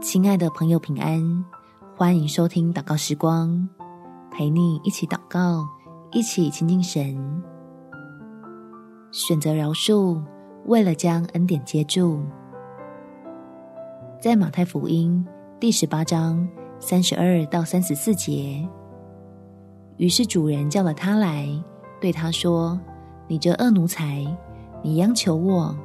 [0.00, 1.44] 亲爱的朋友，平安！
[1.94, 3.68] 欢迎收听祷告时光，
[4.30, 5.68] 陪你一起祷告，
[6.10, 7.14] 一起亲近神。
[9.12, 10.18] 选择饶恕，
[10.64, 12.24] 为了将恩典接住。
[14.22, 15.22] 在马太福音
[15.60, 16.48] 第十八章
[16.78, 18.66] 三十二到三十四节，
[19.98, 21.46] 于是主人叫了他来，
[22.00, 22.80] 对他说
[23.28, 24.24] ：“你这恶奴才，
[24.82, 25.76] 你央求我，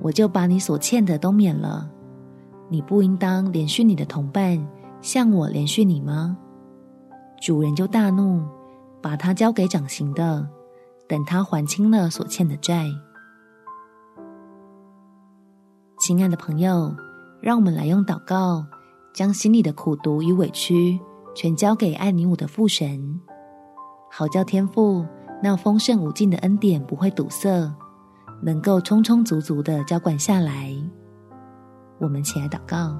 [0.00, 1.90] 我就把你所欠的都免了。”
[2.68, 4.66] 你不应当怜恤你的同伴，
[5.00, 6.36] 像我怜恤你吗？
[7.40, 8.42] 主人就大怒，
[9.00, 10.46] 把他交给掌刑的，
[11.08, 12.84] 等他还清了所欠的债。
[15.98, 16.94] 亲爱的朋友，
[17.40, 18.64] 让我们来用祷告，
[19.14, 20.98] 将心里的苦毒与委屈，
[21.34, 23.20] 全交给爱你我的父神，
[24.10, 25.06] 好叫天父
[25.42, 27.72] 那丰盛无尽的恩典不会堵塞，
[28.42, 30.74] 能够充充足足的浇灌下来。
[32.00, 32.96] 我们起来祷告，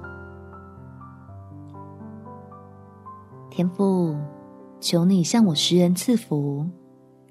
[3.49, 4.17] 天父，
[4.81, 6.67] 求你向我施恩赐福，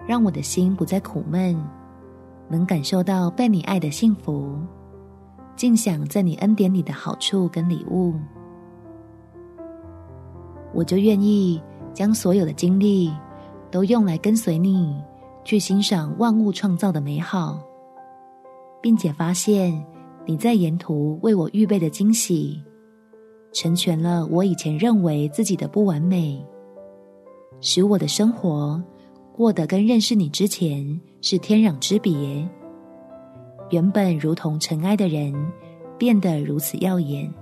[0.08, 1.62] 让我的心不再苦闷，
[2.48, 4.58] 能感受到被你爱的幸福，
[5.58, 8.14] 尽享在你恩典里的好处跟礼物。
[10.74, 11.62] 我就愿意
[11.94, 13.14] 将所有的精力
[13.70, 14.98] 都用来跟随你，
[15.44, 17.60] 去欣赏万物创造的美好，
[18.82, 19.86] 并且发现。
[20.30, 22.62] 你在沿途为我预备的惊喜，
[23.54, 26.46] 成全了我以前认为自己的不完美，
[27.62, 28.84] 使我的生活
[29.34, 32.46] 过得跟认识你之前是天壤之别。
[33.70, 35.34] 原本如同尘埃的人，
[35.98, 37.34] 变得如此耀眼。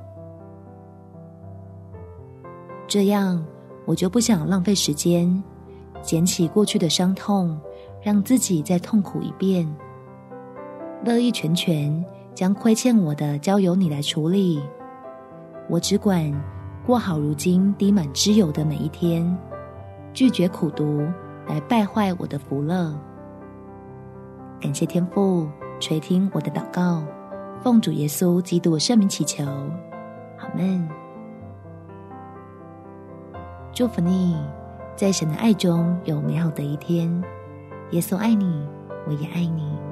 [2.87, 3.43] 这样，
[3.87, 5.43] 我就不想浪费时间，
[6.03, 7.59] 捡起过去的伤痛，
[7.99, 9.67] 让自己再痛苦一遍，
[11.03, 12.05] 乐意全全。
[12.35, 14.61] 将亏欠我的交由你来处理，
[15.69, 16.29] 我只管
[16.85, 19.25] 过好如今滴满脂油的每一天，
[20.13, 21.07] 拒绝苦读
[21.47, 22.93] 来败坏我的福乐。
[24.59, 25.47] 感谢天父
[25.79, 27.05] 垂听我的祷告，
[27.63, 29.45] 奉主耶稣基督圣名祈求，
[30.37, 30.85] 阿们。
[33.71, 34.35] 祝福你，
[34.93, 37.09] 在神的爱中有美好的一天。
[37.91, 38.67] 耶稣爱你，
[39.07, 39.84] 我也爱你。